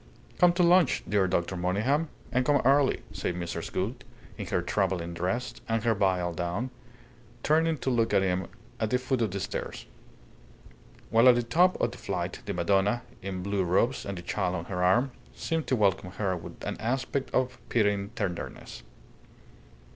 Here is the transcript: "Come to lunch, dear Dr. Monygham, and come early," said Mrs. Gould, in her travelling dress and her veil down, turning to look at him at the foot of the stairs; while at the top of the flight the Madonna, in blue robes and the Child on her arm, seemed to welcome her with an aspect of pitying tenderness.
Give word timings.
"Come 0.39 0.51
to 0.53 0.63
lunch, 0.63 1.03
dear 1.07 1.27
Dr. 1.27 1.55
Monygham, 1.55 2.07
and 2.31 2.43
come 2.43 2.59
early," 2.65 3.03
said 3.11 3.35
Mrs. 3.35 3.71
Gould, 3.71 4.03
in 4.35 4.47
her 4.47 4.63
travelling 4.63 5.13
dress 5.13 5.53
and 5.69 5.83
her 5.83 5.93
veil 5.93 6.33
down, 6.33 6.71
turning 7.43 7.77
to 7.77 7.91
look 7.91 8.11
at 8.11 8.23
him 8.23 8.47
at 8.79 8.89
the 8.89 8.97
foot 8.97 9.21
of 9.21 9.29
the 9.29 9.39
stairs; 9.39 9.85
while 11.11 11.29
at 11.29 11.35
the 11.35 11.43
top 11.43 11.79
of 11.79 11.91
the 11.91 11.99
flight 11.99 12.41
the 12.47 12.53
Madonna, 12.55 13.03
in 13.21 13.43
blue 13.43 13.63
robes 13.63 14.03
and 14.03 14.17
the 14.17 14.23
Child 14.23 14.55
on 14.55 14.65
her 14.65 14.83
arm, 14.83 15.11
seemed 15.35 15.67
to 15.67 15.75
welcome 15.75 16.09
her 16.13 16.35
with 16.35 16.63
an 16.63 16.77
aspect 16.79 17.29
of 17.29 17.59
pitying 17.69 18.09
tenderness. 18.15 18.81